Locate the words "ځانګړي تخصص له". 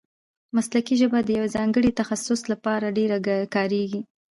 1.55-2.55